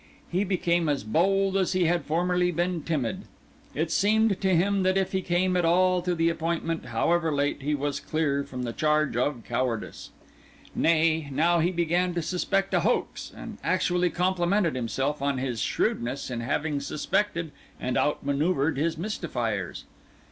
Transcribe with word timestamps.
He 0.31 0.43
became 0.43 0.89
as 0.89 1.03
bold 1.03 1.55
as 1.55 1.73
he 1.73 1.85
had 1.85 2.05
formerly 2.05 2.49
been 2.51 2.81
timid. 2.81 3.25
It 3.75 3.91
seemed 3.91 4.41
to 4.41 4.55
him 4.55 4.81
that 4.81 4.97
if 4.97 5.11
he 5.11 5.21
came 5.21 5.55
at 5.55 5.63
all 5.63 6.01
to 6.01 6.15
the 6.15 6.27
appointment, 6.27 6.85
however 6.85 7.31
late, 7.31 7.61
he 7.61 7.75
was 7.75 7.99
clear 7.99 8.43
from 8.43 8.63
the 8.63 8.73
charge 8.73 9.15
of 9.15 9.43
cowardice. 9.47 10.09
Nay, 10.73 11.29
now 11.31 11.59
he 11.59 11.69
began 11.71 12.15
to 12.15 12.23
suspect 12.23 12.73
a 12.73 12.79
hoax, 12.79 13.31
and 13.37 13.59
actually 13.63 14.09
complimented 14.09 14.73
himself 14.73 15.21
on 15.21 15.37
his 15.37 15.61
shrewdness 15.61 16.31
in 16.31 16.39
having 16.39 16.79
suspected 16.79 17.51
and 17.79 17.95
outmanoeuvred 17.95 18.77
his 18.77 18.97
mystifiers. 18.97 19.83